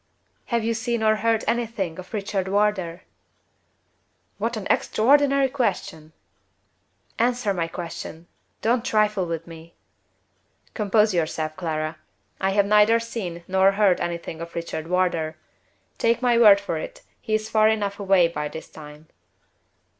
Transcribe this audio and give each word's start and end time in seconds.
"Have 0.47 0.63
you 0.63 0.73
seen 0.73 1.03
or 1.03 1.17
heard 1.17 1.43
anything 1.47 1.99
of 1.99 2.11
Richard 2.11 2.47
Wardour?" 2.47 3.01
"What 4.39 4.57
an 4.57 4.65
extraordinary 4.67 5.47
question!" 5.47 6.13
"Answer 7.19 7.53
my 7.53 7.67
question! 7.67 8.25
Don't 8.63 8.83
trifle 8.83 9.27
with 9.27 9.45
me!" 9.45 9.75
"Compose 10.73 11.13
yourself, 11.13 11.55
Clara. 11.55 11.97
I 12.39 12.49
have 12.49 12.65
neither 12.65 12.99
seen 12.99 13.43
nor 13.47 13.73
heard 13.73 14.01
anything 14.01 14.41
of 14.41 14.55
Richard 14.55 14.87
Wardour. 14.87 15.35
Take 15.99 16.19
my 16.19 16.35
word 16.35 16.59
for 16.59 16.79
it, 16.79 17.03
he 17.21 17.35
is 17.35 17.47
far 17.51 17.69
enough 17.69 17.99
away 17.99 18.27
by 18.27 18.47
this 18.47 18.69
time." 18.69 19.07